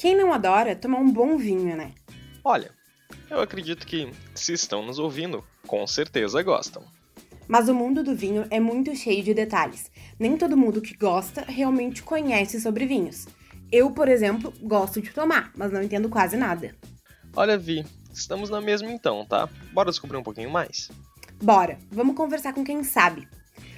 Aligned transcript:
Quem 0.00 0.16
não 0.16 0.32
adora 0.32 0.74
tomar 0.74 0.96
um 0.96 1.12
bom 1.12 1.36
vinho, 1.36 1.76
né? 1.76 1.92
Olha, 2.42 2.70
eu 3.28 3.38
acredito 3.38 3.86
que, 3.86 4.10
se 4.34 4.54
estão 4.54 4.82
nos 4.82 4.98
ouvindo, 4.98 5.44
com 5.66 5.86
certeza 5.86 6.42
gostam. 6.42 6.82
Mas 7.46 7.68
o 7.68 7.74
mundo 7.74 8.02
do 8.02 8.14
vinho 8.14 8.46
é 8.48 8.58
muito 8.58 8.96
cheio 8.96 9.22
de 9.22 9.34
detalhes. 9.34 9.90
Nem 10.18 10.38
todo 10.38 10.56
mundo 10.56 10.80
que 10.80 10.96
gosta 10.96 11.42
realmente 11.42 12.02
conhece 12.02 12.58
sobre 12.62 12.86
vinhos. 12.86 13.28
Eu, 13.70 13.90
por 13.90 14.08
exemplo, 14.08 14.54
gosto 14.62 15.02
de 15.02 15.10
tomar, 15.10 15.52
mas 15.54 15.70
não 15.70 15.82
entendo 15.82 16.08
quase 16.08 16.34
nada. 16.34 16.74
Olha, 17.36 17.58
Vi, 17.58 17.84
estamos 18.10 18.48
na 18.48 18.62
mesma 18.62 18.90
então, 18.90 19.26
tá? 19.26 19.50
Bora 19.70 19.90
descobrir 19.90 20.16
um 20.16 20.22
pouquinho 20.22 20.48
mais? 20.48 20.90
Bora, 21.42 21.78
vamos 21.90 22.16
conversar 22.16 22.54
com 22.54 22.64
quem 22.64 22.82
sabe. 22.82 23.28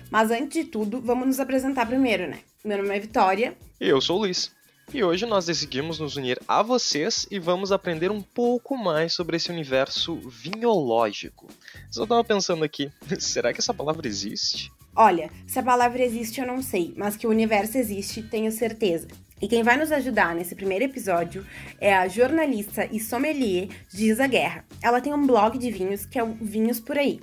Mas 0.09 0.30
antes 0.30 0.62
de 0.62 0.70
tudo, 0.70 1.00
vamos 1.00 1.27
nos 1.27 1.41
apresentar 1.41 1.84
primeiro, 1.84 2.29
né? 2.29 2.39
Meu 2.65 2.79
nome 2.79 2.97
é 2.97 3.01
Vitória. 3.01 3.57
E 3.80 3.89
eu 3.89 4.01
sou 4.01 4.19
o 4.19 4.20
Luiz. 4.20 4.52
E 4.95 5.02
hoje 5.02 5.24
nós 5.24 5.46
decidimos 5.46 5.98
nos 5.98 6.16
unir 6.16 6.38
a 6.46 6.62
vocês 6.62 7.27
e 7.30 7.38
vamos 7.38 7.73
aprender 7.73 8.10
um 8.10 8.20
pouco 8.20 8.77
mais 8.77 9.14
sobre 9.14 9.38
esse 9.38 9.50
universo 9.50 10.16
vinhológico. 10.28 11.48
Só 11.91 12.02
estava 12.02 12.23
pensando 12.23 12.62
aqui, 12.62 12.92
será 13.19 13.55
que 13.55 13.60
essa 13.60 13.73
palavra 13.73 14.06
existe? 14.06 14.70
Olha, 14.95 15.30
se 15.47 15.59
a 15.59 15.62
palavra 15.62 16.02
existe 16.02 16.42
eu 16.42 16.47
não 16.47 16.60
sei, 16.60 16.92
mas 16.95 17.16
que 17.16 17.27
o 17.27 17.30
universo 17.30 17.78
existe, 17.78 18.23
tenho 18.23 18.52
certeza. 18.52 19.09
E 19.41 19.48
quem 19.48 19.62
vai 19.62 19.78
nos 19.78 19.91
ajudar 19.91 20.34
nesse 20.34 20.55
primeiro 20.55 20.84
episódio 20.84 21.47
é 21.80 21.95
a 21.95 22.06
jornalista 22.06 22.86
e 22.92 23.00
sommelier 23.00 23.70
Giza 23.88 24.27
Guerra. 24.27 24.66
Ela 24.83 25.00
tem 25.00 25.14
um 25.14 25.27
blog 25.27 25.56
de 25.56 25.70
vinhos 25.70 26.05
que 26.05 26.19
é 26.19 26.22
o 26.22 26.34
Vinhos 26.34 26.78
Por 26.78 26.98
Aí. 26.98 27.19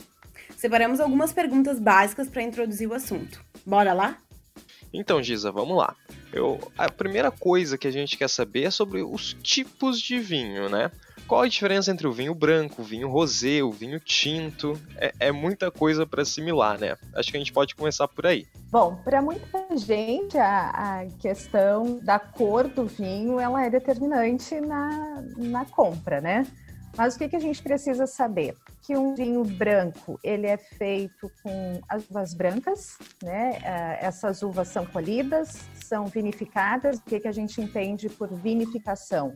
Separamos 0.57 0.99
algumas 0.99 1.31
perguntas 1.31 1.79
básicas 1.79 2.27
para 2.27 2.41
introduzir 2.41 2.89
o 2.89 2.95
assunto. 2.95 3.39
Bora 3.63 3.93
lá? 3.93 4.17
Então, 4.91 5.21
Giza, 5.21 5.51
vamos 5.51 5.77
lá. 5.77 5.95
Eu, 6.31 6.59
a 6.77 6.89
primeira 6.91 7.31
coisa 7.31 7.77
que 7.77 7.87
a 7.87 7.91
gente 7.91 8.17
quer 8.17 8.29
saber 8.29 8.63
é 8.63 8.71
sobre 8.71 9.01
os 9.01 9.33
tipos 9.41 9.99
de 9.99 10.19
vinho, 10.19 10.69
né? 10.69 10.91
Qual 11.27 11.41
a 11.41 11.47
diferença 11.47 11.91
entre 11.91 12.07
o 12.07 12.11
vinho 12.11 12.33
branco, 12.33 12.81
o 12.81 12.85
vinho 12.85 13.07
rosé, 13.07 13.61
o 13.61 13.71
vinho 13.71 13.99
tinto? 13.99 14.79
É, 14.97 15.13
é 15.19 15.31
muita 15.31 15.69
coisa 15.69 16.05
para 16.05 16.23
assimilar, 16.23 16.79
né? 16.79 16.97
Acho 17.13 17.29
que 17.29 17.37
a 17.37 17.39
gente 17.39 17.53
pode 17.53 17.75
começar 17.75 18.07
por 18.07 18.25
aí. 18.25 18.47
Bom, 18.71 18.95
para 19.03 19.21
muita 19.21 19.77
gente 19.77 20.37
a, 20.37 20.69
a, 20.69 21.05
questão 21.19 21.99
da 22.01 22.17
cor 22.17 22.67
do 22.67 22.85
vinho 22.85 23.39
ela 23.39 23.63
é 23.63 23.69
determinante 23.69 24.59
na, 24.59 25.23
na 25.37 25.65
compra, 25.65 26.19
né? 26.19 26.47
Mas 26.97 27.15
o 27.15 27.17
que, 27.17 27.29
que 27.29 27.35
a 27.35 27.39
gente 27.39 27.61
precisa 27.61 28.05
saber? 28.05 28.55
Que 28.81 28.97
um 28.97 29.15
vinho 29.15 29.43
branco 29.43 30.19
ele 30.23 30.47
é 30.47 30.57
feito 30.57 31.31
com 31.43 31.79
as 31.87 32.09
uvas 32.09 32.33
brancas, 32.33 32.97
né? 33.23 33.59
É, 33.63 34.05
essas 34.05 34.41
uvas 34.41 34.67
são 34.67 34.85
colhidas, 34.85 35.59
são 35.85 36.07
vinificadas. 36.07 36.97
O 36.97 37.01
que, 37.03 37.19
que 37.19 37.27
a 37.27 37.31
gente 37.31 37.61
entende 37.61 38.09
por 38.09 38.33
vinificação? 38.33 39.33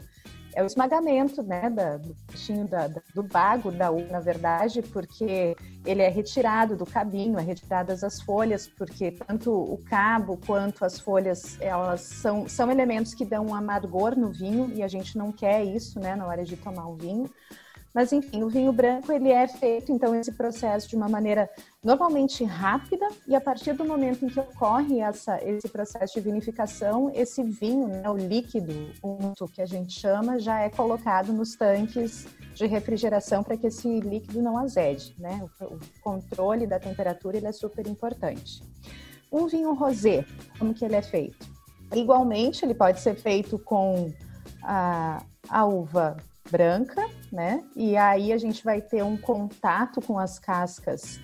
É 0.56 0.64
o 0.64 0.66
esmagamento 0.66 1.42
né, 1.44 1.70
da, 1.70 1.98
do 1.98 2.16
peixinho 2.28 2.68
da, 2.68 2.88
da, 2.88 3.02
do 3.14 3.24
bago 3.24 3.72
da 3.72 3.92
uva, 3.92 4.12
na 4.12 4.20
verdade, 4.20 4.82
porque 4.82 5.56
ele 5.86 6.02
é 6.02 6.10
retirado 6.10 6.76
do 6.76 6.86
cabinho, 6.86 7.40
é 7.40 7.42
retiradas 7.42 8.04
as 8.04 8.22
folhas, 8.22 8.68
porque 8.68 9.12
tanto 9.12 9.52
o 9.52 9.78
cabo 9.84 10.40
quanto 10.46 10.86
as 10.86 11.00
folhas, 11.00 11.60
elas 11.60 12.02
são, 12.02 12.48
são 12.48 12.72
elementos 12.72 13.14
que 13.14 13.26
dão 13.26 13.48
um 13.48 13.56
amargor 13.56 14.18
no 14.18 14.32
vinho 14.32 14.72
e 14.74 14.84
a 14.84 14.88
gente 14.88 15.18
não 15.18 15.32
quer 15.32 15.64
isso 15.64 16.00
né, 16.00 16.16
na 16.16 16.26
hora 16.26 16.44
de 16.44 16.56
tomar 16.56 16.88
o 16.88 16.96
vinho. 16.96 17.30
Mas 17.94 18.12
enfim, 18.12 18.42
o 18.42 18.50
vinho 18.50 18.74
branco 18.74 19.12
ele 19.12 19.30
é 19.30 19.48
feito 19.48 19.92
então 19.92 20.16
esse 20.16 20.32
processo 20.32 20.90
de 20.90 20.96
uma 20.96 21.08
maneira 21.08 21.48
normalmente 21.84 22.44
rápida 22.44 23.08
e 23.28 23.36
a 23.36 23.42
partir 23.42 23.74
do 23.74 23.86
momento 23.86 24.26
em 24.26 24.30
que 24.30 24.40
ocorre 24.40 25.00
essa, 25.00 25.40
esse 25.44 25.70
processo 25.70 26.16
de 26.16 26.22
vinificação, 26.22 27.12
esse 27.14 27.44
vinho, 27.44 27.88
né, 27.88 28.10
o 28.10 28.18
líquido, 28.18 28.74
unto 29.04 29.48
que 29.48 29.62
a 29.62 29.66
gente 29.66 29.94
chama, 30.00 30.40
já 30.40 30.60
é 30.62 30.70
colocado 30.70 31.32
nos 31.32 31.56
tanques 31.56 32.26
de 32.56 32.66
refrigeração 32.66 33.44
para 33.44 33.58
que 33.58 33.68
esse 33.68 34.00
líquido 34.00 34.42
não 34.42 34.58
azede, 34.58 35.16
né? 35.20 35.44
O, 35.60 35.66
o 35.66 35.80
controle 36.02 36.66
da 36.66 36.80
temperatura 36.80 37.38
ele 37.38 37.48
é 37.48 37.52
super 37.52 37.86
importante. 37.88 38.64
Um 39.32 39.48
vinho 39.48 39.74
rosé, 39.74 40.26
como 40.60 40.74
que 40.74 40.86
ele 40.86 40.96
é 40.96 41.02
feito? 41.02 41.48
Igualmente, 41.94 42.64
ele 42.64 42.76
pode 42.76 43.00
ser 43.00 43.16
feito 43.16 43.58
com 43.58 44.12
a, 44.64 45.24
a 45.50 45.66
uva 45.66 46.18
branca, 46.50 47.04
né? 47.34 47.64
E 47.76 47.98
aí 47.98 48.32
a 48.32 48.38
gente 48.38 48.64
vai 48.64 48.80
ter 48.80 49.04
um 49.04 49.18
contato 49.18 50.00
com 50.00 50.20
as 50.20 50.38
cascas 50.38 51.20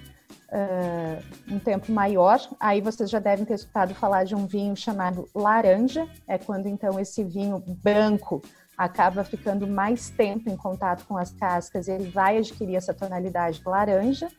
uh, 0.50 1.54
um 1.54 1.60
tempo 1.60 1.92
maior. 1.92 2.40
Aí 2.60 2.82
vocês 2.82 3.12
já 3.12 3.20
devem 3.20 3.46
ter 3.46 3.54
escutado 3.54 3.94
falar 3.94 4.24
de 4.24 4.34
um 4.34 4.48
vinho 4.48 4.76
chamado 4.76 5.30
laranja. 5.36 6.10
É 6.28 6.40
quando 6.40 6.66
então 6.66 7.00
esse 7.00 7.24
vinho 7.24 7.64
branco 7.84 8.42
acaba 8.76 9.24
ficando 9.24 9.68
mais 9.68 10.10
tempo 10.10 10.50
em 10.50 10.58
contato 10.58 11.06
com 11.06 11.16
as 11.16 11.32
cascas 11.32 11.88
e 11.88 11.92
ele 11.92 12.10
vai 12.10 12.38
adquirir 12.38 12.76
essa 12.76 12.94
tonalidade 12.94 13.62
laranja. 13.64 14.30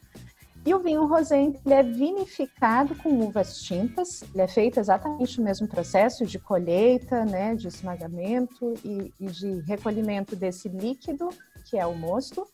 E 0.64 0.74
o 0.74 0.78
vinho 0.78 1.06
rosé 1.06 1.42
ele 1.42 1.58
é 1.72 1.82
vinificado 1.82 2.94
com 2.96 3.08
uvas 3.20 3.62
tintas, 3.62 4.22
ele 4.34 4.42
é 4.42 4.48
feito 4.48 4.78
exatamente 4.78 5.40
o 5.40 5.42
mesmo 5.42 5.66
processo 5.66 6.26
de 6.26 6.38
colheita, 6.38 7.24
né, 7.24 7.54
de 7.54 7.68
esmagamento 7.68 8.74
e, 8.84 9.12
e 9.18 9.26
de 9.26 9.60
recolhimento 9.60 10.36
desse 10.36 10.68
líquido, 10.68 11.30
que 11.70 11.78
é 11.78 11.86
o 11.86 11.94
mosto. 11.94 12.46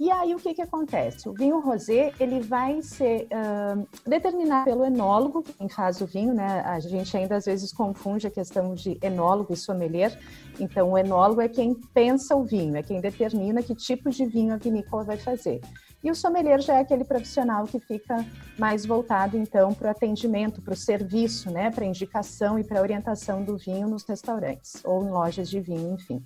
E 0.00 0.10
aí 0.10 0.34
o 0.34 0.38
que, 0.38 0.54
que 0.54 0.62
acontece? 0.62 1.28
O 1.28 1.34
vinho 1.34 1.60
rosé 1.60 2.12
ele 2.18 2.40
vai 2.40 2.80
ser 2.82 3.28
uh, 3.30 3.86
determinado 4.08 4.64
pelo 4.64 4.84
enólogo, 4.84 5.42
quem 5.42 5.68
faz 5.68 6.00
o 6.00 6.06
vinho, 6.06 6.34
né? 6.34 6.62
A 6.64 6.80
gente 6.80 7.16
ainda 7.16 7.36
às 7.36 7.44
vezes 7.44 7.72
confunde 7.72 8.26
a 8.26 8.30
questão 8.30 8.74
de 8.74 8.98
enólogo 9.02 9.52
e 9.52 9.56
sommelier. 9.56 10.18
Então 10.58 10.92
o 10.92 10.98
enólogo 10.98 11.40
é 11.40 11.48
quem 11.48 11.74
pensa 11.74 12.34
o 12.34 12.42
vinho, 12.42 12.76
é 12.76 12.82
quem 12.82 13.00
determina 13.00 13.62
que 13.62 13.74
tipo 13.74 14.10
de 14.10 14.24
vinho 14.24 14.54
a 14.54 14.56
vinícola 14.56 15.04
vai 15.04 15.18
fazer. 15.18 15.60
E 16.02 16.10
o 16.10 16.14
sommelier 16.14 16.60
já 16.60 16.74
é 16.74 16.80
aquele 16.80 17.02
profissional 17.02 17.64
que 17.64 17.80
fica 17.80 18.26
mais 18.58 18.84
voltado, 18.84 19.38
então, 19.38 19.72
para 19.72 19.88
o 19.88 19.90
atendimento, 19.90 20.60
para 20.60 20.74
o 20.74 20.76
serviço, 20.76 21.50
né, 21.50 21.70
para 21.70 21.86
indicação 21.86 22.58
e 22.58 22.64
para 22.64 22.82
orientação 22.82 23.42
do 23.42 23.56
vinho 23.56 23.88
nos 23.88 24.04
restaurantes 24.04 24.84
ou 24.84 25.02
em 25.02 25.08
lojas 25.08 25.48
de 25.48 25.60
vinho, 25.60 25.94
enfim. 25.94 26.22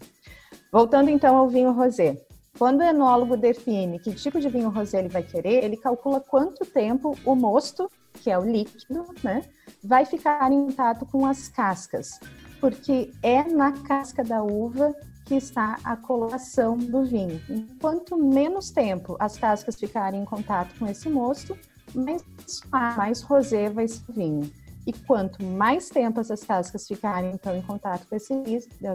Voltando, 0.72 1.10
então, 1.10 1.37
ao 1.37 1.48
vinho 1.48 1.70
rosé. 1.70 2.16
Quando 2.58 2.80
o 2.80 2.82
enólogo 2.82 3.36
define 3.36 4.00
que 4.00 4.12
tipo 4.12 4.41
de 4.41 4.48
vinho 4.48 4.69
rosé 4.69 4.98
ele 4.98 5.08
vai 5.08 5.22
querer, 5.22 5.62
ele 5.62 5.76
calcula 5.76 6.20
quanto 6.20 6.66
tempo 6.66 7.16
o 7.24 7.36
mosto, 7.36 7.88
que 8.14 8.30
é 8.30 8.36
o 8.36 8.44
líquido, 8.44 9.06
né, 9.22 9.44
vai 9.82 10.04
ficar 10.04 10.50
em 10.50 10.66
contato 10.66 11.06
com 11.06 11.24
as 11.24 11.46
cascas, 11.46 12.19
porque 12.60 13.12
é 13.22 13.44
na 13.44 13.70
casca 13.70 14.24
da 14.24 14.42
uva 14.42 14.92
que 15.24 15.36
está 15.36 15.78
a 15.84 15.96
coloração 15.96 16.76
do 16.76 17.04
vinho. 17.04 17.41
Quanto 17.80 18.16
menos 18.16 18.70
tempo 18.70 19.16
as 19.20 19.38
cascas 19.38 19.76
ficarem 19.76 20.22
em 20.22 20.25
contato 20.25 20.76
com 20.80 20.86
esse 20.88 21.08
mosto, 21.08 21.56
mais, 21.94 22.25
mais 22.96 23.22
rosé 23.22 23.70
vai 23.70 23.86
ser 23.86 24.02
o 24.08 24.12
vinho. 24.12 24.50
E 24.84 24.92
quanto 24.92 25.44
mais 25.44 25.90
tempo 25.90 26.19
essas 26.19 26.42
cascas 26.42 26.88
ficarem 26.88 27.30
então 27.32 27.54
em 27.54 27.62
contato 27.62 28.08
com 28.08 28.16
esse, 28.16 28.34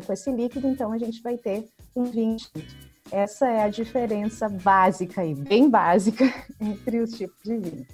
com 0.06 0.12
esse 0.12 0.32
líquido, 0.32 0.68
então 0.68 0.92
a 0.92 0.98
gente 0.98 1.22
vai 1.22 1.38
ter 1.38 1.70
um 1.96 2.04
vinho 2.04 2.36
tinto. 2.36 2.93
Essa 3.12 3.48
é 3.48 3.64
a 3.64 3.70
diferença 3.70 4.50
básica 4.50 5.26
e 5.26 5.36
bem 5.36 5.70
básica 5.70 6.26
entre 6.60 7.00
os 7.00 7.12
tipos 7.12 7.44
de 7.44 7.58
vinho. 7.58 7.88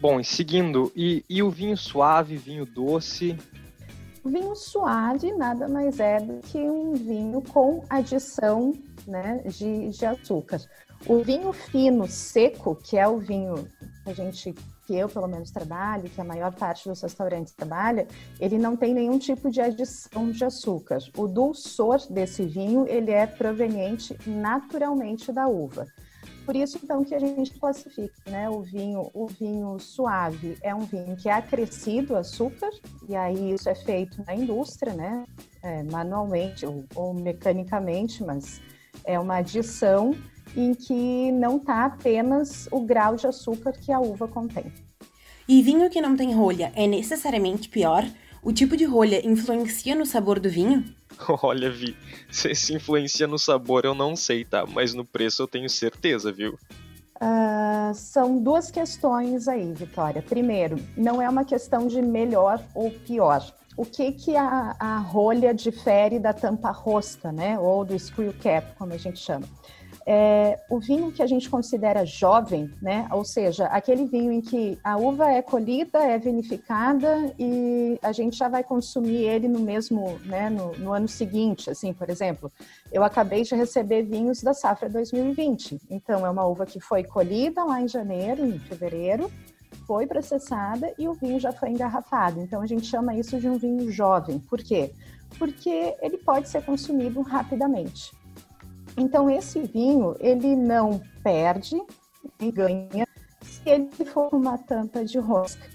Bom, 0.00 0.18
e 0.18 0.24
seguindo, 0.24 0.90
e, 0.96 1.24
e 1.28 1.42
o 1.42 1.50
vinho 1.50 1.76
suave, 1.76 2.36
vinho 2.36 2.64
doce, 2.64 3.36
Vinho 4.24 4.54
suave 4.54 5.32
nada 5.32 5.66
mais 5.66 5.98
é 5.98 6.20
do 6.20 6.40
que 6.40 6.58
um 6.58 6.92
vinho 6.92 7.40
com 7.40 7.82
adição 7.88 8.74
né, 9.06 9.42
de, 9.46 9.88
de 9.88 10.04
açúcar. 10.04 10.60
O 11.06 11.22
vinho 11.22 11.52
fino, 11.52 12.06
seco, 12.06 12.76
que 12.76 12.98
é 12.98 13.08
o 13.08 13.18
vinho 13.18 13.66
que 14.04 14.10
a 14.10 14.12
gente 14.12 14.54
que 14.90 14.96
eu 14.96 15.08
pelo 15.08 15.28
menos 15.28 15.52
trabalho, 15.52 16.10
que 16.10 16.20
a 16.20 16.24
maior 16.24 16.52
parte 16.52 16.88
dos 16.88 17.00
restaurantes 17.00 17.52
trabalha, 17.52 18.08
ele 18.40 18.58
não 18.58 18.76
tem 18.76 18.92
nenhum 18.92 19.20
tipo 19.20 19.48
de 19.48 19.60
adição 19.60 20.32
de 20.32 20.44
açúcar. 20.44 20.98
O 21.16 21.28
dulçor 21.28 22.00
desse 22.10 22.44
vinho, 22.44 22.84
ele 22.88 23.12
é 23.12 23.24
proveniente 23.24 24.18
naturalmente 24.26 25.32
da 25.32 25.46
uva. 25.46 25.86
Por 26.44 26.56
isso, 26.56 26.80
então, 26.82 27.04
que 27.04 27.14
a 27.14 27.20
gente 27.20 27.56
classifica, 27.60 28.12
né? 28.28 28.50
O 28.50 28.62
vinho, 28.62 29.08
o 29.14 29.28
vinho 29.28 29.78
suave 29.78 30.58
é 30.60 30.74
um 30.74 30.80
vinho 30.80 31.16
que 31.16 31.28
é 31.28 31.34
acrescido 31.34 32.16
açúcar, 32.16 32.70
e 33.08 33.14
aí 33.14 33.52
isso 33.52 33.68
é 33.68 33.74
feito 33.76 34.24
na 34.26 34.34
indústria, 34.34 34.92
né? 34.92 35.24
É, 35.62 35.84
manualmente 35.84 36.66
ou, 36.66 36.84
ou 36.96 37.14
mecanicamente, 37.14 38.24
mas 38.24 38.60
é 39.04 39.18
uma 39.18 39.36
adição 39.36 40.14
em 40.56 40.74
que 40.74 41.30
não 41.32 41.56
está 41.56 41.84
apenas 41.84 42.68
o 42.70 42.80
grau 42.80 43.16
de 43.16 43.26
açúcar 43.26 43.72
que 43.72 43.92
a 43.92 44.00
uva 44.00 44.26
contém. 44.26 44.72
E 45.48 45.62
vinho 45.62 45.90
que 45.90 46.00
não 46.00 46.16
tem 46.16 46.34
rolha 46.34 46.72
é 46.74 46.86
necessariamente 46.86 47.68
pior? 47.68 48.04
O 48.42 48.52
tipo 48.52 48.76
de 48.76 48.84
rolha 48.84 49.24
influencia 49.26 49.94
no 49.94 50.06
sabor 50.06 50.40
do 50.40 50.48
vinho? 50.48 50.84
Olha, 51.42 51.70
Vi, 51.70 51.96
se, 52.30 52.54
se 52.54 52.74
influencia 52.74 53.26
no 53.26 53.38
sabor 53.38 53.84
eu 53.84 53.94
não 53.94 54.16
sei, 54.16 54.44
tá? 54.44 54.64
Mas 54.66 54.94
no 54.94 55.04
preço 55.04 55.42
eu 55.42 55.48
tenho 55.48 55.68
certeza, 55.68 56.32
viu? 56.32 56.58
Uh, 57.22 57.94
são 57.94 58.42
duas 58.42 58.70
questões 58.70 59.46
aí, 59.46 59.72
Vitória. 59.74 60.22
Primeiro, 60.22 60.78
não 60.96 61.20
é 61.20 61.28
uma 61.28 61.44
questão 61.44 61.86
de 61.86 62.00
melhor 62.00 62.64
ou 62.74 62.90
pior. 62.90 63.44
O 63.76 63.84
que 63.84 64.12
que 64.12 64.36
a, 64.36 64.76
a 64.78 64.98
rolha 64.98 65.54
difere 65.54 66.18
da 66.18 66.32
tampa 66.32 66.70
rosca, 66.70 67.30
né? 67.32 67.58
Ou 67.58 67.84
do 67.84 67.98
screw 67.98 68.34
cap, 68.42 68.76
como 68.76 68.92
a 68.92 68.98
gente 68.98 69.18
chama? 69.18 69.46
É, 70.06 70.58
o 70.68 70.80
vinho 70.80 71.12
que 71.12 71.22
a 71.22 71.26
gente 71.26 71.48
considera 71.48 72.04
jovem, 72.04 72.70
né? 72.80 73.06
Ou 73.12 73.24
seja, 73.24 73.66
aquele 73.66 74.06
vinho 74.06 74.32
em 74.32 74.40
que 74.40 74.78
a 74.82 74.96
uva 74.96 75.30
é 75.30 75.42
colhida, 75.42 75.98
é 75.98 76.18
vinificada 76.18 77.32
e 77.38 77.98
a 78.02 78.10
gente 78.10 78.36
já 78.36 78.48
vai 78.48 78.64
consumir 78.64 79.24
ele 79.24 79.46
no 79.46 79.60
mesmo, 79.60 80.18
né? 80.24 80.50
No, 80.50 80.72
no 80.78 80.92
ano 80.92 81.06
seguinte, 81.06 81.70
assim, 81.70 81.92
por 81.92 82.10
exemplo. 82.10 82.50
Eu 82.92 83.04
acabei 83.04 83.42
de 83.42 83.54
receber 83.54 84.02
vinhos 84.02 84.42
da 84.42 84.52
safra 84.52 84.88
2020. 84.88 85.80
Então, 85.88 86.26
é 86.26 86.30
uma 86.30 86.44
uva 86.44 86.66
que 86.66 86.80
foi 86.80 87.04
colhida 87.04 87.62
lá 87.62 87.80
em 87.80 87.88
janeiro, 87.88 88.44
em 88.44 88.58
fevereiro, 88.58 89.30
foi 89.90 90.06
processada 90.06 90.94
e 90.96 91.08
o 91.08 91.14
vinho 91.14 91.40
já 91.40 91.50
foi 91.50 91.70
engarrafado. 91.70 92.40
Então, 92.40 92.62
a 92.62 92.66
gente 92.66 92.86
chama 92.86 93.16
isso 93.16 93.40
de 93.40 93.48
um 93.48 93.58
vinho 93.58 93.90
jovem. 93.90 94.38
Por 94.38 94.62
quê? 94.62 94.92
Porque 95.36 95.96
ele 96.00 96.18
pode 96.18 96.48
ser 96.48 96.64
consumido 96.64 97.20
rapidamente. 97.22 98.12
Então 98.96 99.30
esse 99.30 99.60
vinho 99.60 100.14
ele 100.20 100.54
não 100.54 101.00
perde 101.22 101.80
e 102.38 102.52
ganha 102.52 103.06
se 103.40 103.68
ele 103.68 104.04
for 104.04 104.32
uma 104.32 104.58
tampa 104.58 105.04
de 105.04 105.18
rosca. 105.18 105.68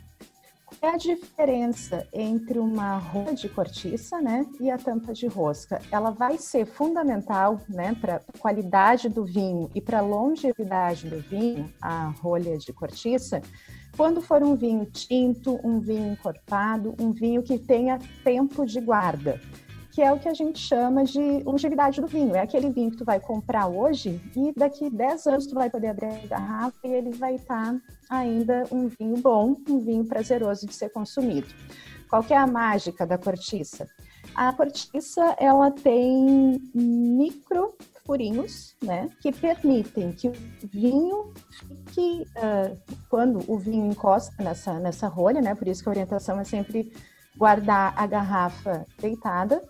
Qual 0.66 0.92
é 0.92 0.96
a 0.96 0.98
diferença 0.98 2.08
entre 2.14 2.60
uma 2.60 2.98
rolha 2.98 3.34
de 3.34 3.48
cortiça, 3.48 4.20
né, 4.20 4.46
e 4.60 4.70
a 4.70 4.78
tampa 4.78 5.14
de 5.14 5.28
rosca? 5.28 5.82
Ela 5.92 6.10
vai 6.10 6.38
ser 6.38 6.66
fundamental, 6.66 7.62
né, 7.70 7.96
para 8.00 8.16
a 8.18 8.38
qualidade 8.40 9.08
do 9.08 9.26
vinho 9.26 9.70
e 9.74 9.82
para 9.82 10.00
a 10.00 10.02
longevidade 10.02 11.10
do 11.10 11.20
vinho, 11.22 11.72
a 11.82 12.10
rolha 12.22 12.58
de 12.58 12.74
cortiça, 12.74 13.42
quando 13.95 14.21
for 14.21 14.44
um 14.44 14.56
vinho 14.56 14.86
tinto, 14.86 15.59
um 15.63 15.80
vinho 15.80 16.13
encorpado, 16.13 16.95
um 17.00 17.12
vinho 17.12 17.42
que 17.42 17.57
tenha 17.57 18.00
tempo 18.24 18.65
de 18.65 18.80
guarda 18.81 19.39
que 19.95 20.01
é 20.01 20.12
o 20.12 20.19
que 20.19 20.27
a 20.27 20.33
gente 20.33 20.59
chama 20.59 21.06
de 21.06 21.42
longevidade 21.45 22.01
do 22.01 22.07
vinho. 22.07 22.36
É 22.36 22.42
aquele 22.42 22.69
vinho 22.69 22.92
que 22.92 22.97
tu 22.97 23.06
vai 23.06 23.18
comprar 23.18 23.68
hoje 23.68 24.21
e 24.36 24.51
daqui 24.53 24.89
10 24.89 25.25
anos 25.27 25.47
tu 25.47 25.56
vai 25.56 25.69
poder 25.69 25.88
abrir 25.88 26.07
a 26.07 26.27
garrafa 26.27 26.77
e 26.83 26.92
ele 26.92 27.12
vai 27.12 27.36
estar 27.36 27.74
tá 27.74 27.81
ainda 28.09 28.65
um 28.69 28.89
vinho 28.89 29.15
bom, 29.15 29.56
um 29.69 29.80
vinho 29.80 30.03
prazeroso 30.03 30.68
de 30.68 30.75
ser 30.75 30.89
consumido. 30.89 31.47
Qual 32.09 32.21
que 32.21 32.33
é 32.33 32.38
a 32.38 32.45
mágica 32.45 33.07
da 33.07 33.18
cortiça? 33.18 33.88
A 34.36 34.51
cortiça, 34.51 35.33
ela 35.39 35.71
tem 35.71 36.62
micro 36.74 37.74
furinhos, 38.06 38.75
né, 38.83 39.09
que 39.21 39.31
permitem 39.31 40.12
que 40.12 40.27
o 40.27 40.33
vinho 40.63 41.33
fique, 41.50 42.25
uh, 42.38 42.77
quando 43.16 43.50
o 43.50 43.58
vinho 43.58 43.90
encosta 43.90 44.44
nessa, 44.44 44.78
nessa 44.78 45.08
rolha, 45.08 45.42
né, 45.42 45.56
por 45.56 45.70
isso 45.70 45.82
que 45.82 45.88
a 45.88 45.94
orientação 45.94 46.38
é 46.38 46.44
sempre 46.44 46.92
guardar 47.38 47.94
a 47.96 48.06
garrafa 48.06 48.86
deitada, 49.00 49.62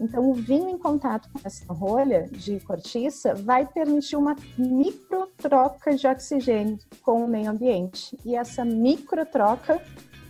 então, 0.00 0.28
o 0.28 0.34
vinho 0.34 0.68
em 0.68 0.76
contato 0.76 1.28
com 1.32 1.38
essa 1.44 1.72
rolha 1.72 2.26
de 2.28 2.58
cortiça 2.58 3.36
vai 3.36 3.64
permitir 3.64 4.16
uma 4.16 4.34
micro 4.56 5.28
troca 5.36 5.94
de 5.94 6.08
oxigênio 6.08 6.76
com 7.02 7.24
o 7.24 7.28
meio 7.28 7.48
ambiente. 7.50 8.18
E 8.24 8.34
essa 8.34 8.64
micro 8.64 9.24
troca 9.24 9.80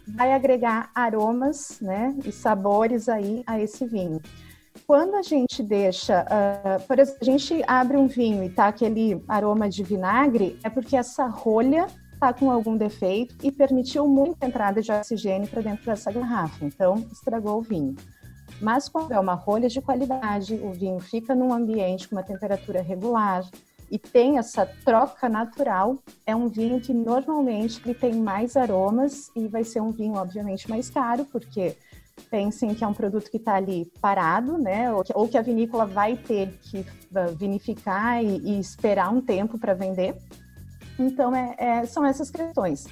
vai 0.06 0.34
agregar 0.34 0.90
aromas 0.94 1.80
né, 1.80 2.14
e 2.22 2.30
sabores 2.30 3.08
aí 3.08 3.42
a 3.46 3.58
esse 3.58 3.86
vinho. 3.86 4.20
Quando 4.86 5.14
a 5.14 5.22
gente 5.22 5.62
deixa, 5.62 6.22
uh, 6.22 6.82
por 6.86 6.98
exemplo, 6.98 7.18
a 7.22 7.24
gente 7.24 7.64
abre 7.66 7.96
um 7.96 8.06
vinho 8.06 8.44
e 8.44 8.50
tá 8.50 8.68
aquele 8.68 9.24
aroma 9.26 9.70
de 9.70 9.82
vinagre, 9.82 10.58
é 10.62 10.68
porque 10.68 10.96
essa 10.96 11.26
rolha 11.26 11.86
está 12.18 12.32
com 12.32 12.50
algum 12.50 12.76
defeito 12.76 13.36
e 13.44 13.52
permitiu 13.52 14.08
muita 14.08 14.44
entrada 14.44 14.82
de 14.82 14.90
oxigênio 14.90 15.48
para 15.48 15.62
dentro 15.62 15.86
dessa 15.86 16.10
garrafa. 16.10 16.64
Então, 16.64 16.96
estragou 17.12 17.58
o 17.58 17.62
vinho. 17.62 17.94
Mas 18.60 18.88
quando 18.88 19.12
é 19.12 19.20
uma 19.20 19.34
rolha 19.34 19.68
de 19.68 19.80
qualidade, 19.80 20.54
o 20.54 20.72
vinho 20.72 20.98
fica 20.98 21.32
num 21.32 21.52
ambiente 21.52 22.08
com 22.08 22.16
uma 22.16 22.24
temperatura 22.24 22.82
regular 22.82 23.48
e 23.88 23.98
tem 23.98 24.36
essa 24.36 24.66
troca 24.84 25.28
natural, 25.28 25.96
é 26.26 26.34
um 26.34 26.48
vinho 26.48 26.80
que 26.80 26.92
normalmente 26.92 27.80
ele 27.84 27.94
tem 27.94 28.14
mais 28.14 28.56
aromas 28.56 29.30
e 29.36 29.46
vai 29.46 29.62
ser 29.62 29.80
um 29.80 29.92
vinho 29.92 30.14
obviamente 30.14 30.68
mais 30.68 30.90
caro, 30.90 31.24
porque 31.24 31.76
pensem 32.30 32.74
que 32.74 32.82
é 32.82 32.86
um 32.86 32.92
produto 32.92 33.30
que 33.30 33.36
está 33.36 33.54
ali 33.54 33.90
parado, 34.00 34.58
né? 34.58 34.92
Ou 34.92 35.04
que, 35.04 35.12
ou 35.14 35.28
que, 35.28 35.38
a 35.38 35.42
vinícola 35.42 35.86
vai 35.86 36.16
ter 36.16 36.50
que 36.62 36.78
uh, 36.80 37.34
vinificar 37.36 38.22
e, 38.22 38.38
e 38.38 38.58
esperar 38.58 39.08
um 39.10 39.20
tempo 39.20 39.56
para 39.56 39.72
vender. 39.72 40.16
Então, 40.98 41.34
é, 41.34 41.54
é, 41.58 41.86
são 41.86 42.04
essas 42.04 42.30
questões. 42.30 42.86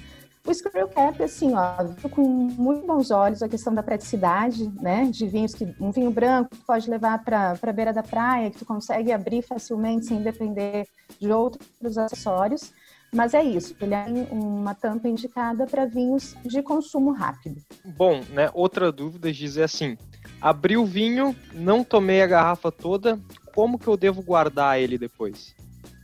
O 0.47 0.53
Screw 0.53 0.87
Cap, 0.87 1.21
assim, 1.21 1.53
ó, 1.53 2.09
com 2.09 2.21
muito 2.21 2.87
bons 2.87 3.11
olhos 3.11 3.43
a 3.43 3.49
questão 3.49 3.73
da 3.75 3.83
praticidade, 3.83 4.71
né? 4.81 5.03
De 5.11 5.27
vinhos 5.27 5.53
que 5.53 5.75
um 5.77 5.91
vinho 5.91 6.09
branco 6.09 6.51
tu 6.51 6.65
pode 6.65 6.89
levar 6.89 7.21
para 7.21 7.59
a 7.61 7.73
beira 7.73 7.91
da 7.91 8.01
praia, 8.01 8.49
que 8.49 8.59
tu 8.59 8.65
consegue 8.65 9.11
abrir 9.11 9.41
facilmente 9.41 10.05
sem 10.05 10.21
depender 10.21 10.87
de 11.19 11.29
outros 11.29 11.97
acessórios. 11.97 12.71
Mas 13.13 13.33
é 13.33 13.43
isso, 13.43 13.75
ele 13.81 13.93
é 13.93 14.05
uma 14.31 14.73
tampa 14.73 15.09
indicada 15.09 15.65
para 15.65 15.85
vinhos 15.85 16.33
de 16.45 16.61
consumo 16.61 17.11
rápido. 17.11 17.61
Bom, 17.83 18.21
né? 18.29 18.49
Outra 18.53 18.89
dúvida 18.89 19.31
diz 19.33 19.57
é 19.57 19.63
assim: 19.63 19.97
abri 20.41 20.77
o 20.77 20.85
vinho, 20.85 21.35
não 21.53 21.83
tomei 21.83 22.21
a 22.21 22.27
garrafa 22.27 22.71
toda, 22.71 23.19
como 23.53 23.77
que 23.77 23.87
eu 23.87 23.97
devo 23.97 24.21
guardar 24.21 24.79
ele 24.79 24.97
depois? 24.97 25.53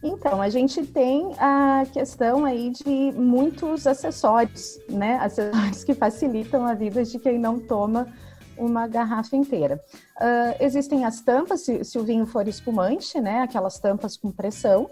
Então, 0.04 0.42
a 0.42 0.50
gente 0.50 0.86
tem 0.86 1.32
a 1.40 1.86
questão 1.94 2.44
aí 2.44 2.72
de 2.72 3.14
muitos 3.14 3.88
acessórios, 3.88 4.78
né? 4.90 5.16
Acessórios 5.16 5.86
que 5.86 5.94
facilitam 5.94 6.66
a 6.66 6.74
vida 6.74 7.06
de 7.06 7.18
quem 7.18 7.40
não 7.40 7.58
toma 7.58 8.14
uma 8.58 8.86
garrafa 8.86 9.38
inteira. 9.38 9.80
Uh, 10.18 10.62
existem 10.62 11.06
as 11.06 11.22
tampas, 11.22 11.62
se, 11.62 11.86
se, 11.86 11.98
o 11.98 12.04
vinho 12.04 12.26
for 12.26 12.46
espumante, 12.50 13.22
né? 13.22 13.40
Aquelas 13.40 13.80
tampas 13.80 14.18
com 14.18 14.30
pressão. 14.30 14.92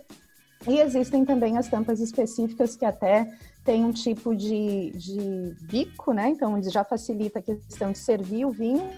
E 0.65 0.79
existem 0.79 1.25
também 1.25 1.57
as 1.57 1.67
tampas 1.67 1.99
específicas 1.99 2.77
que 2.77 2.85
até 2.85 3.29
tem 3.65 3.83
um 3.83 3.91
tipo 3.91 4.33
de, 4.33 4.91
de 4.91 5.55
bico, 5.63 6.13
né? 6.13 6.29
Então, 6.29 6.57
isso 6.57 6.71
já 6.71 6.85
facilita 6.85 7.39
a 7.39 7.41
questão 7.41 7.91
de 7.91 7.97
servir 7.97 8.45
o 8.45 8.51
vinho. 8.51 8.89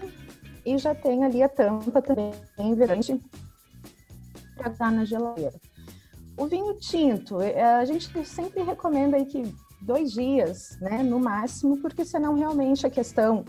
E 0.64 0.78
já 0.78 0.94
tem 0.94 1.24
ali 1.24 1.42
a 1.42 1.48
tampa 1.48 2.00
também 2.00 2.32
verdade 2.76 3.20
para 4.56 4.70
estar 4.70 4.92
na 4.92 5.04
geladeira. 5.04 5.60
O 6.36 6.46
vinho 6.46 6.74
tinto, 6.74 7.40
é, 7.40 7.62
a 7.62 7.84
gente 7.84 8.24
sempre 8.24 8.62
recomenda 8.62 9.16
aí 9.16 9.24
que 9.24 9.54
dois 9.80 10.12
dias, 10.12 10.76
né, 10.80 11.02
no 11.02 11.20
máximo, 11.20 11.78
porque 11.78 12.04
senão 12.04 12.34
realmente 12.34 12.86
a 12.86 12.90
questão 12.90 13.44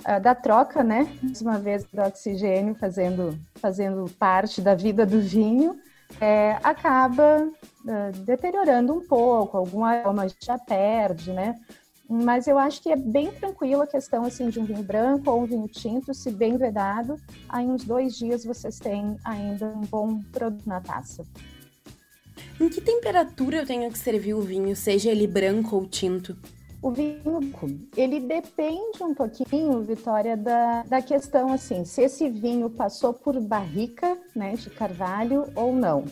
uh, 0.00 0.20
da 0.20 0.34
troca, 0.34 0.82
né, 0.82 1.08
mais 1.22 1.40
uma 1.40 1.58
vez 1.58 1.84
do 1.84 2.02
oxigênio 2.02 2.74
fazendo, 2.74 3.38
fazendo 3.54 4.10
parte 4.18 4.60
da 4.60 4.74
vida 4.74 5.06
do 5.06 5.20
vinho, 5.20 5.80
é, 6.20 6.58
acaba 6.62 7.44
uh, 7.44 8.18
deteriorando 8.24 8.92
um 8.92 9.06
pouco, 9.06 9.56
algum 9.56 9.84
aroma 9.84 10.26
já 10.40 10.58
perde, 10.58 11.32
né? 11.32 11.54
Mas 12.08 12.46
eu 12.46 12.56
acho 12.56 12.80
que 12.80 12.92
é 12.92 12.96
bem 12.96 13.32
tranquilo 13.32 13.82
a 13.82 13.86
questão 13.86 14.24
assim 14.24 14.48
de 14.48 14.60
um 14.60 14.64
vinho 14.64 14.82
branco 14.84 15.28
ou 15.28 15.42
um 15.42 15.46
vinho 15.46 15.66
tinto, 15.66 16.14
se 16.14 16.30
bem 16.30 16.56
vedado, 16.56 17.16
aí 17.48 17.66
uns 17.66 17.82
dois 17.84 18.16
dias 18.16 18.44
vocês 18.44 18.78
têm 18.78 19.16
ainda 19.24 19.66
um 19.66 19.80
bom 19.80 20.20
produto 20.30 20.68
na 20.68 20.80
taça. 20.80 21.24
Em 22.58 22.70
que 22.70 22.80
temperatura 22.80 23.58
eu 23.58 23.66
tenho 23.66 23.90
que 23.90 23.98
servir 23.98 24.34
o 24.34 24.40
vinho, 24.40 24.74
seja 24.74 25.10
ele 25.10 25.26
branco 25.26 25.76
ou 25.76 25.86
tinto? 25.86 26.36
O 26.80 26.90
vinho, 26.90 27.40
ele 27.96 28.20
depende 28.20 29.02
um 29.02 29.14
pouquinho, 29.14 29.82
Vitória, 29.82 30.36
da, 30.36 30.82
da 30.84 31.02
questão 31.02 31.52
assim, 31.52 31.84
se 31.84 32.02
esse 32.02 32.30
vinho 32.30 32.70
passou 32.70 33.12
por 33.12 33.38
barrica, 33.40 34.16
né, 34.34 34.54
de 34.54 34.70
carvalho 34.70 35.50
ou 35.54 35.74
não. 35.74 36.04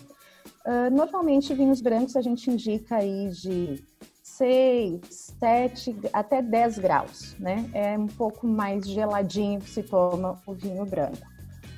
Uh, 0.67 0.91
normalmente, 0.93 1.55
vinhos 1.55 1.81
brancos 1.81 2.17
a 2.17 2.21
gente 2.21 2.51
indica 2.51 2.97
aí 2.97 3.31
de 3.31 3.83
6, 4.23 5.01
7, 5.39 5.97
até 6.13 6.43
10 6.43 6.79
graus, 6.79 7.37
né? 7.39 7.71
É 7.73 7.97
um 7.97 8.07
pouco 8.07 8.47
mais 8.47 8.87
geladinho 8.87 9.61
que 9.61 9.71
se 9.71 9.83
toma 9.83 10.43
o 10.47 10.53
vinho 10.53 10.85
branco. 10.85 11.34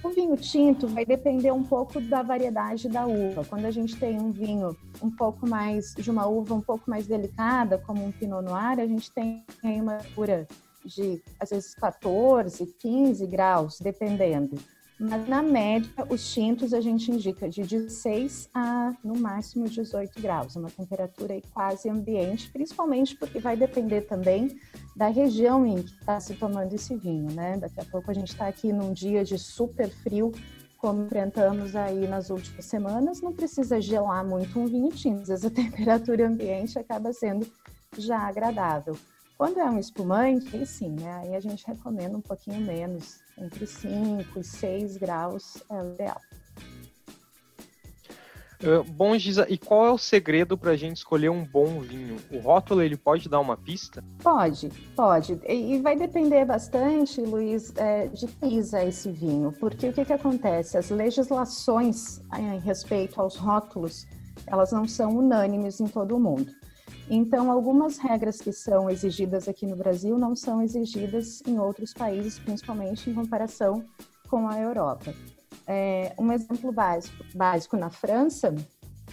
O 0.07 0.11
vinho 0.11 0.37
tinto 0.37 0.87
vai 0.87 1.05
depender 1.05 1.51
um 1.51 1.65
pouco 1.65 2.01
da 2.01 2.23
variedade 2.23 2.89
da 2.89 3.09
uva. 3.09 3.45
Quando 3.45 3.65
a 3.65 3.73
gente 3.73 3.97
tem 3.97 4.21
um 4.21 4.31
vinho 4.31 4.77
um 5.03 5.11
pouco 5.11 5.49
mais 5.49 5.95
de 5.97 6.09
uma 6.09 6.29
uva 6.29 6.55
um 6.55 6.61
pouco 6.61 6.89
mais 6.89 7.09
delicada, 7.09 7.77
como 7.77 8.05
um 8.05 8.13
Pinot 8.13 8.41
Noir, 8.41 8.79
a 8.79 8.87
gente 8.87 9.11
tem 9.11 9.45
uma 9.65 9.99
cura 10.15 10.47
de 10.85 11.21
às 11.41 11.51
vezes 11.51 11.75
14, 11.75 12.65
15 12.79 13.27
graus, 13.27 13.81
dependendo. 13.81 14.57
Mas, 14.99 15.29
na 15.29 15.43
média, 15.43 15.91
os 16.09 16.33
tintos 16.33 16.73
a 16.73 16.81
gente 16.81 17.11
indica 17.11 17.49
de 17.49 17.63
16 17.63 18.49
a, 18.55 18.95
no 19.05 19.19
máximo, 19.19 19.69
18 19.69 20.23
graus, 20.23 20.57
uma 20.57 20.71
temperatura 20.71 21.39
quase 21.53 21.91
ambiente, 21.91 22.51
principalmente 22.51 23.15
porque 23.15 23.39
vai 23.39 23.57
depender 23.57 24.03
também 24.03 24.59
da 24.97 25.09
região 25.09 25.67
em 25.67 25.83
que 25.83 25.93
está 25.93 26.19
se 26.19 26.35
tomando 26.35 26.73
esse 26.73 26.97
vinho, 26.97 27.31
né? 27.33 27.59
Daqui 27.59 27.79
a 27.79 27.85
pouco 27.85 28.11
a 28.11 28.15
gente 28.15 28.29
está 28.29 28.47
aqui 28.47 28.73
num 28.73 28.93
dia 28.95 29.23
de 29.23 29.39
super 29.39 29.91
frio 29.91 30.33
como 30.79 31.05
enfrentamos 31.05 31.75
aí 31.75 32.07
nas 32.07 32.31
últimas 32.31 32.65
semanas, 32.65 33.21
não 33.21 33.33
precisa 33.33 33.81
gelar 33.81 34.25
muito 34.25 34.59
um 34.59 34.67
vinho 34.67 34.91
tinto, 34.91 35.21
às 35.23 35.29
vezes 35.29 35.45
a 35.45 35.51
temperatura 35.51 36.29
ambiente 36.29 36.79
acaba 36.79 37.13
sendo 37.13 37.47
já 37.99 38.19
agradável. 38.19 38.97
Quando 39.37 39.61
é 39.61 39.65
um 39.65 39.79
espumante, 39.79 40.57
aí 40.57 40.67
sim, 40.67 40.97
né? 40.99 41.21
Aí 41.23 41.37
a 41.37 41.41
gente 41.41 41.67
recomenda 41.67 42.17
um 42.17 42.23
pouquinho 42.23 42.61
menos, 42.61 43.21
entre 43.37 43.67
5 43.67 44.39
e 44.39 44.43
6 44.45 44.97
graus 44.97 45.63
é 45.69 45.83
o 45.83 45.93
ideal. 45.93 46.21
Uh, 48.63 48.83
bom, 48.83 49.19
Giza, 49.19 49.47
e 49.51 49.59
qual 49.59 49.85
é 49.85 49.91
o 49.91 49.99
segredo 49.99 50.57
para 50.57 50.71
a 50.71 50.77
gente 50.77 50.97
escolher 50.97 51.29
um 51.29 51.45
bom 51.45 51.81
vinho? 51.81 52.17
O 52.33 52.39
rótulo 52.39 52.81
ele 52.81 52.97
pode 52.97 53.29
dar 53.29 53.39
uma 53.39 53.59
pista? 53.59 54.03
Pode, 54.23 54.71
pode. 54.97 55.39
E 55.47 55.79
vai 55.81 55.95
depender 55.95 56.47
bastante, 56.47 57.21
Luiz, 57.21 57.75
é, 57.77 58.07
de 58.07 58.27
quem 58.27 58.59
é 58.73 58.89
esse 58.89 59.13
vinho. 59.13 59.53
Porque 59.61 59.91
o 59.91 59.93
que, 59.93 60.07
que 60.07 60.13
acontece? 60.15 60.79
As 60.79 60.89
legislações 60.89 62.23
em 62.39 62.59
respeito 62.59 63.21
aos 63.21 63.37
rótulos, 63.37 64.07
elas 64.47 64.73
não 64.73 64.89
são 64.89 65.15
unânimes 65.19 65.79
em 65.79 65.87
todo 65.87 66.17
o 66.17 66.21
mundo. 66.21 66.51
Então, 67.09 67.51
algumas 67.51 67.99
regras 67.99 68.41
que 68.41 68.53
são 68.53 68.91
exigidas 68.91 69.49
aqui 69.49 69.67
no 69.67 69.77
Brasil 69.77 70.19
não 70.19 70.35
são 70.35 70.61
exigidas 70.61 71.43
em 71.47 71.59
outros 71.59 71.93
países, 71.93 72.39
principalmente 72.39 73.09
em 73.09 73.15
comparação 73.15 73.85
com 74.29 74.49
a 74.49 74.59
Europa. 74.59 75.15
É, 75.67 76.13
um 76.19 76.33
exemplo 76.33 76.73
básico, 76.73 77.25
básico 77.35 77.77
na 77.77 77.91
França, 77.91 78.55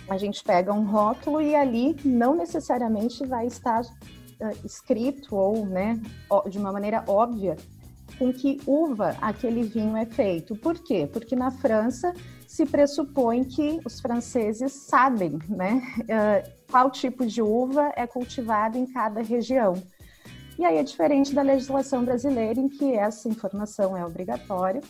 a 0.10 0.18
gente 0.18 0.44
pega 0.44 0.74
um 0.74 0.86
rótulo 0.86 1.42
e 1.42 1.56
ali 1.56 1.96
não 2.04 2.36
necessariamente 2.36 3.26
vai 3.26 3.48
estar 3.48 3.82
uh, 3.82 4.66
escrito 4.66 5.36
ou, 5.36 5.66
né, 5.66 6.00
de 6.50 6.58
uma 6.58 6.72
maneira 6.72 7.04
óbvia 7.08 7.56
com 8.18 8.32
que 8.32 8.60
uva 8.68 9.16
aquele 9.22 9.64
vinho 9.64 9.98
é 9.98 10.06
feito. 10.06 10.56
Por 10.56 10.78
quê? 10.80 11.10
Porque 11.12 11.36
na 11.36 11.52
França 11.52 12.14
se 12.48 12.66
pressupõe 12.66 13.44
que 13.44 13.80
os 13.84 14.00
franceses 14.00 14.72
sabem, 14.74 15.40
né, 15.48 15.82
uh, 16.02 16.52
qual 16.74 16.90
tipo 16.90 17.24
de 17.24 17.40
uva 17.40 17.94
é 17.96 18.08
cultivada 18.08 18.80
em 18.80 18.88
cada 18.88 19.22
região. 19.22 19.76
E 20.58 20.66
aí 20.66 20.80
é 20.80 20.84
diferente 20.84 21.32
da 21.32 21.44
legislação 21.44 22.04
brasileira, 22.04 22.60
em 22.60 22.68
que 22.68 22.96
essa 22.96 23.30
informação 23.30 23.96
é 23.96 24.04
obrigatória. 24.04 24.82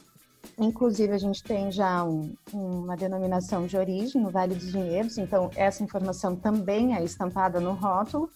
Inclusive, 0.57 1.11
a 1.11 1.17
gente 1.17 1.43
tem 1.43 1.69
já 1.73 2.05
um, 2.05 2.33
uma 2.53 2.95
denominação 2.95 3.67
de 3.67 3.75
origem 3.75 4.21
no 4.21 4.29
Vale 4.29 4.55
dos 4.55 4.71
Vinhedos, 4.71 5.17
então 5.17 5.49
essa 5.57 5.83
informação 5.83 6.37
também 6.37 6.95
é 6.95 7.03
estampada 7.03 7.59
no 7.59 7.73
rótulo. 7.73 8.29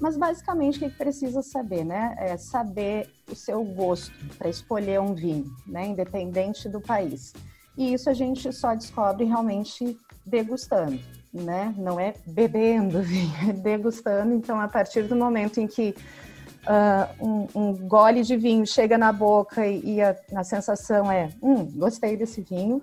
Mas 0.00 0.16
basicamente 0.16 0.78
o 0.78 0.90
que 0.90 0.96
precisa 0.96 1.40
saber, 1.40 1.84
né? 1.84 2.16
É 2.18 2.36
saber 2.36 3.08
o 3.30 3.34
seu 3.36 3.62
gosto 3.62 4.12
para 4.36 4.48
escolher 4.48 5.00
um 5.00 5.14
vinho, 5.14 5.46
né? 5.68 5.86
Independente 5.86 6.68
do 6.68 6.80
país. 6.80 7.32
E 7.76 7.94
isso 7.94 8.10
a 8.10 8.12
gente 8.12 8.52
só 8.52 8.74
descobre 8.74 9.24
realmente 9.24 9.96
degustando 10.26 10.98
né? 11.42 11.74
Não 11.76 11.98
é 11.98 12.14
bebendo 12.26 13.00
vinho, 13.02 13.32
é 13.48 13.52
degustando. 13.52 14.34
Então, 14.34 14.60
a 14.60 14.68
partir 14.68 15.02
do 15.02 15.16
momento 15.16 15.60
em 15.60 15.66
que 15.66 15.94
uh, 16.64 17.26
um, 17.26 17.48
um, 17.54 17.76
gole 17.88 18.22
de 18.22 18.36
vinho 18.36 18.66
chega 18.66 18.98
na 18.98 19.12
boca 19.12 19.66
e, 19.66 19.96
e 19.96 20.02
a, 20.02 20.16
a, 20.34 20.44
sensação 20.44 21.10
é, 21.10 21.30
hum, 21.42 21.64
gostei 21.76 22.16
desse 22.16 22.40
vinho, 22.40 22.80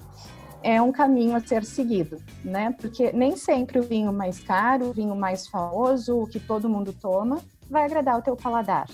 é 0.64 0.82
um 0.82 0.92
caminho 0.92 1.36
a 1.36 1.40
ser 1.40 1.64
seguido, 1.64 2.18
né? 2.44 2.76
Porque 2.80 3.12
nem 3.12 3.36
sempre 3.36 3.80
o 3.80 3.84
vinho 3.84 4.12
mais 4.12 4.40
caro, 4.40 4.90
o 4.90 4.94
vinho 4.94 5.16
mais 5.16 5.48
famoso, 5.48 6.18
o 6.22 6.28
que 6.28 6.40
todo 6.40 6.68
mundo 6.68 6.92
toma, 6.92 7.40
vai 7.70 7.86
agradar 7.86 8.18
o 8.18 8.22
teu 8.22 8.36
paladar. 8.36 8.88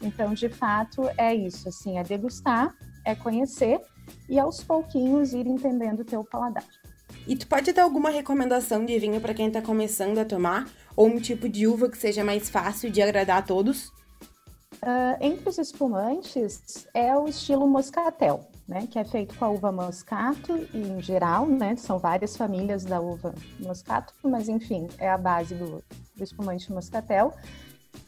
Então, 0.00 0.34
de 0.34 0.48
fato, 0.48 1.10
é 1.16 1.34
isso, 1.34 1.68
assim, 1.68 1.98
é 1.98 2.04
degustar, 2.04 2.72
é 3.04 3.14
conhecer 3.14 3.80
e 4.28 4.38
aos 4.38 4.62
pouquinhos 4.62 5.32
ir 5.32 5.46
entendendo 5.46 6.00
o 6.00 6.04
teu 6.04 6.22
paladar. 6.22 6.64
E 7.26 7.34
tu 7.34 7.46
pode 7.48 7.72
dar 7.72 7.82
alguma 7.82 8.10
recomendação 8.10 8.84
de 8.84 8.96
vinho 8.98 9.20
para 9.20 9.34
quem 9.34 9.48
está 9.48 9.60
começando 9.60 10.18
a 10.18 10.24
tomar? 10.24 10.68
Ou 10.94 11.08
um 11.08 11.18
tipo 11.18 11.48
de 11.48 11.66
uva 11.66 11.88
que 11.88 11.98
seja 11.98 12.22
mais 12.22 12.48
fácil 12.48 12.88
de 12.90 13.02
agradar 13.02 13.38
a 13.38 13.42
todos? 13.42 13.88
Uh, 14.76 15.16
entre 15.20 15.48
os 15.48 15.58
espumantes 15.58 16.86
é 16.94 17.16
o 17.16 17.26
estilo 17.26 17.66
moscatel, 17.66 18.48
né, 18.68 18.86
que 18.88 18.98
é 18.98 19.04
feito 19.04 19.36
com 19.36 19.44
a 19.44 19.50
uva 19.50 19.72
moscato 19.72 20.56
e 20.72 20.78
em 20.78 21.02
geral, 21.02 21.46
né, 21.46 21.74
são 21.76 21.98
várias 21.98 22.36
famílias 22.36 22.84
da 22.84 23.00
uva 23.00 23.34
moscato, 23.58 24.12
mas 24.22 24.48
enfim, 24.48 24.86
é 24.98 25.10
a 25.10 25.18
base 25.18 25.54
do, 25.54 25.82
do 26.14 26.22
espumante 26.22 26.70
moscatel 26.70 27.32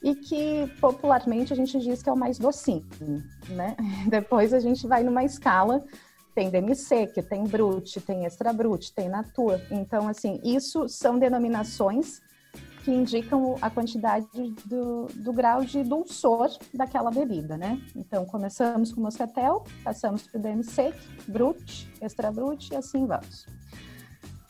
e 0.03 0.15
que 0.15 0.71
popularmente 0.81 1.53
a 1.53 1.57
gente 1.57 1.79
diz 1.81 2.03
que 2.03 2.09
é 2.09 2.13
o 2.13 2.17
mais 2.17 2.39
docinho, 2.39 2.87
né? 3.49 3.75
Depois 4.09 4.53
a 4.53 4.61
gente 4.61 4.87
vai 4.87 5.03
numa 5.03 5.25
escala 5.25 5.83
tem 6.35 6.51
demi-sec, 6.51 7.23
tem 7.23 7.45
brut, 7.45 8.01
tem 8.01 8.25
extra 8.25 8.53
brut, 8.53 8.93
tem 8.95 9.09
natur. 9.09 9.61
Então, 9.71 10.09
assim, 10.09 10.41
isso 10.45 10.89
são 10.89 11.19
denominações 11.19 12.21
que 12.85 12.91
indicam 12.91 13.57
a 13.61 13.69
quantidade 13.69 14.27
do, 14.65 15.07
do 15.15 15.33
grau 15.33 15.65
de 15.65 15.83
dulçor 15.83 16.51
daquela 16.73 17.11
bebida, 17.11 17.57
né? 17.57 17.81
Então, 17.95 18.25
começamos 18.25 18.93
com 18.93 19.01
moscatel, 19.01 19.65
passamos 19.85 20.23
para 20.23 20.39
o 20.39 20.43
demi-sec, 20.43 20.97
brut, 21.27 21.93
extra 22.01 22.31
brut 22.33 22.73
e 22.73 22.77
assim 22.77 23.05
vamos. 23.05 23.47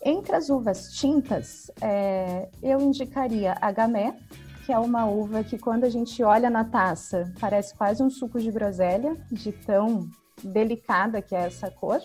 Entre 0.04 0.36
as 0.36 0.48
uvas 0.48 0.92
tintas, 0.92 1.70
é, 1.80 2.48
eu 2.62 2.80
indicaria 2.80 3.56
a 3.60 3.72
gamé, 3.72 4.16
que 4.64 4.72
é 4.72 4.78
uma 4.78 5.06
uva 5.06 5.42
que 5.42 5.58
quando 5.58 5.84
a 5.84 5.90
gente 5.90 6.22
olha 6.22 6.48
na 6.48 6.64
taça 6.64 7.32
parece 7.40 7.74
quase 7.74 8.02
um 8.02 8.10
suco 8.10 8.38
de 8.38 8.50
groselha, 8.50 9.16
de 9.32 9.50
tão 9.50 10.08
delicada 10.42 11.22
que 11.22 11.34
é 11.34 11.46
essa 11.46 11.70
cor. 11.70 12.00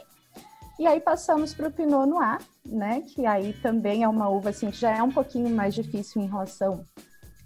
E 0.80 0.88
aí 0.88 1.00
passamos 1.00 1.54
para 1.54 1.68
o 1.68 1.72
Pinot 1.72 2.08
Noir, 2.08 2.40
né? 2.66 3.02
Que 3.02 3.26
aí 3.26 3.54
também 3.54 4.04
é 4.04 4.08
uma 4.08 4.28
uva 4.28 4.50
assim 4.50 4.72
que 4.72 4.78
já 4.78 4.98
é 4.98 5.04
um 5.04 5.12
pouquinho 5.12 5.50
mais 5.50 5.76
difícil 5.76 6.22
em 6.22 6.28
relação 6.28 6.84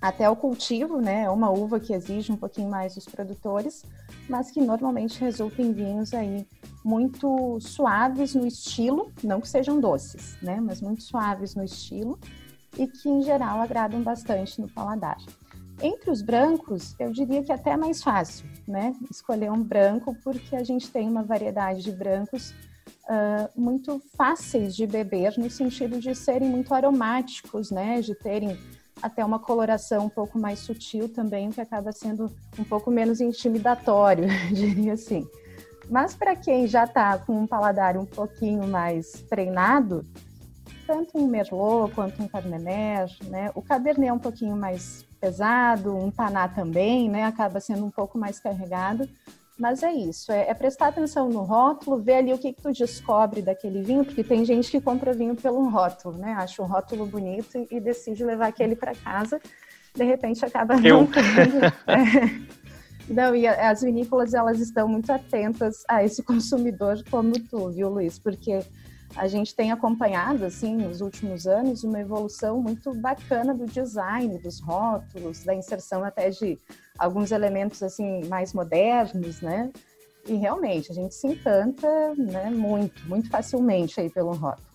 até 0.01 0.25
ao 0.25 0.35
cultivo, 0.35 1.01
né? 1.01 1.23
É 1.23 1.29
uma 1.29 1.49
uva 1.49 1.79
que 1.79 1.93
exige 1.93 2.31
um 2.31 2.37
pouquinho 2.37 2.69
mais 2.69 2.95
dos 2.95 3.05
produtores, 3.05 3.83
mas 4.29 4.51
que 4.51 4.61
normalmente 4.61 5.19
resulta 5.19 5.61
em 5.61 5.73
vinhos 5.73 6.13
aí 6.13 6.47
muito 6.83 7.59
suaves 7.59 8.33
no 8.33 8.45
estilo, 8.45 9.11
não 9.23 9.41
que 9.41 9.49
sejam 9.49 9.79
doces, 9.79 10.37
né? 10.41 10.59
Mas 10.61 10.81
muito 10.81 11.03
suaves 11.03 11.55
no 11.55 11.63
estilo 11.63 12.17
e 12.77 12.87
que 12.87 13.09
em 13.09 13.21
geral 13.23 13.59
agradam 13.59 14.01
bastante 14.01 14.61
no 14.61 14.69
paladar. 14.69 15.17
Entre 15.81 16.09
os 16.09 16.21
brancos, 16.23 16.95
eu 16.99 17.11
diria 17.11 17.43
que 17.43 17.51
é 17.51 17.55
até 17.55 17.77
mais 17.77 18.01
fácil, 18.01 18.47
né? 18.67 18.95
Escolher 19.11 19.51
um 19.51 19.61
branco, 19.61 20.15
porque 20.23 20.55
a 20.55 20.63
gente 20.63 20.89
tem 20.89 21.07
uma 21.07 21.23
variedade 21.23 21.83
de 21.83 21.91
brancos 21.91 22.49
uh, 22.49 23.49
muito 23.55 24.01
fáceis 24.15 24.75
de 24.75 24.87
beber, 24.87 25.37
no 25.37 25.49
sentido 25.49 25.99
de 25.99 26.15
serem 26.15 26.49
muito 26.49 26.73
aromáticos, 26.73 27.69
né? 27.69 28.01
De 28.01 28.15
terem 28.15 28.57
até 29.01 29.23
uma 29.23 29.37
coloração 29.37 30.05
um 30.05 30.09
pouco 30.09 30.39
mais 30.39 30.59
sutil 30.59 31.07
também, 31.09 31.51
que 31.51 31.61
acaba 31.61 31.91
sendo 31.91 32.31
um 32.57 32.63
pouco 32.63 32.89
menos 32.89 33.21
intimidatório, 33.21 34.27
diria 34.51 34.93
assim. 34.93 35.27
Mas 35.89 36.15
para 36.15 36.35
quem 36.35 36.67
já 36.67 36.85
está 36.85 37.19
com 37.19 37.41
um 37.41 37.47
paladar 37.47 37.97
um 37.97 38.05
pouquinho 38.05 38.67
mais 38.67 39.11
treinado, 39.29 40.03
tanto 40.87 41.17
um 41.17 41.27
Merlot 41.27 41.93
quanto 41.93 42.21
um 42.21 42.27
Carmener, 42.27 43.09
né? 43.25 43.51
O 43.53 43.61
Cabernet 43.61 44.09
é 44.09 44.13
um 44.13 44.19
pouquinho 44.19 44.55
mais 44.55 45.06
pesado, 45.19 45.95
um 45.95 46.09
Taná 46.09 46.47
também, 46.47 47.09
né? 47.09 47.23
Acaba 47.25 47.59
sendo 47.59 47.85
um 47.85 47.91
pouco 47.91 48.17
mais 48.17 48.39
carregado. 48.39 49.07
Mas 49.57 49.81
é 49.81 49.91
isso, 49.91 50.31
é, 50.31 50.49
é, 50.49 50.53
prestar 50.53 50.89
atenção 50.89 51.29
no 51.29 51.41
rótulo, 51.41 51.97
ver 51.97 52.17
ali 52.17 52.31
o 52.31 52.37
que, 52.37 52.53
que 52.53 52.61
tu 52.61 52.71
descobre 52.71 53.41
daquele 53.41 53.81
vinho, 53.81 54.05
porque 54.05 54.23
tem 54.23 54.45
gente 54.45 54.69
que 54.69 54.79
compra 54.79 55.13
vinho 55.13 55.35
pelo 55.35 55.67
rótulo, 55.67 56.15
né? 56.15 56.33
Acha 56.33 56.61
um 56.61 56.67
rótulo 56.67 57.07
bonito 57.07 57.57
e, 57.57 57.77
e 57.77 57.79
decide 57.79 58.23
levar 58.23 58.47
aquele 58.49 58.75
para 58.75 58.93
casa, 58.93 59.41
de 59.95 60.03
repente 60.03 60.45
acaba 60.45 60.75
Eu. 60.75 61.01
não 61.01 61.07
tendo. 61.07 61.65
é. 61.89 62.57
Não, 63.09 63.35
e 63.35 63.47
as 63.47 63.81
vinícolas 63.81 64.33
elas 64.33 64.59
estão 64.59 64.87
muito 64.87 65.11
atentas 65.11 65.83
a 65.87 66.03
esse 66.03 66.21
consumidor 66.21 67.01
como 67.09 67.31
tu, 67.39 67.69
viu, 67.69 67.89
Luiz? 67.89 68.19
Porque 68.19 68.59
a 69.17 69.27
gente 69.27 69.55
tem 69.55 69.71
acompanhado, 69.71 70.45
assim, 70.45 70.75
nos 70.75 71.01
últimos 71.01 71.47
anos, 71.47 71.83
uma 71.83 71.99
evolução 71.99 72.61
muito 72.61 72.93
bacana 72.93 73.53
do 73.53 73.65
design, 73.65 74.37
dos 74.37 74.59
rótulos, 74.59 75.43
da 75.43 75.53
inserção 75.55 76.03
até 76.03 76.29
de 76.29 76.57
alguns 76.97 77.31
elementos, 77.31 77.81
assim, 77.81 78.23
mais 78.25 78.53
modernos, 78.53 79.41
né? 79.41 79.71
E 80.27 80.35
realmente, 80.35 80.91
a 80.91 80.95
gente 80.95 81.15
se 81.15 81.27
encanta, 81.27 82.13
né, 82.15 82.49
muito, 82.49 83.01
muito 83.07 83.29
facilmente 83.29 83.99
aí 83.99 84.09
pelo 84.09 84.33
rótulo. 84.33 84.67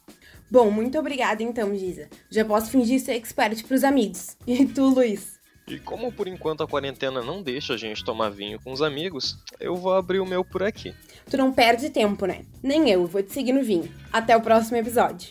Bom, 0.51 0.71
muito 0.71 0.99
obrigada 0.99 1.43
então, 1.43 1.75
Giza. 1.75 2.09
Já 2.31 2.45
posso 2.45 2.71
fingir 2.71 3.01
ser 3.01 3.13
expert 3.13 3.65
para 3.65 3.75
os 3.75 3.85
amigos. 3.85 4.37
E 4.47 4.67
tu, 4.67 4.87
Luiz? 4.87 5.42
E 5.67 5.79
como 5.79 6.13
por 6.13 6.27
enquanto 6.27 6.63
a 6.63 6.69
quarentena 6.69 7.23
não 7.23 7.43
deixa 7.43 7.75
a 7.75 7.77
gente 7.77 8.05
tomar 8.05 8.31
vinho 8.31 8.61
com 8.61 8.73
os 8.73 8.83
amigos, 8.83 9.39
eu 9.61 9.77
vou 9.77 9.95
abrir 9.95 10.21
o 10.21 10.27
meu 10.27 10.45
por 10.45 10.63
aqui. 10.63 10.95
Tu 11.31 11.37
não 11.37 11.53
perde 11.53 11.91
tempo, 11.91 12.27
né? 12.27 12.45
Nem 12.63 12.91
eu, 12.91 13.07
vou 13.07 13.23
te 13.23 13.33
seguir 13.33 13.53
no 13.53 13.63
vinho. 13.63 13.91
Até 14.13 14.37
o 14.37 14.41
próximo 14.41 14.77
episódio. 14.77 15.31